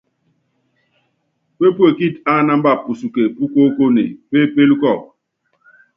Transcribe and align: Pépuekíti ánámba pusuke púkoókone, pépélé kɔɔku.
Pépuekíti 1.57 2.19
ánámba 2.35 2.71
pusuke 2.83 3.23
púkoókone, 3.35 4.03
pépélé 4.29 4.75
kɔɔku. 4.81 5.07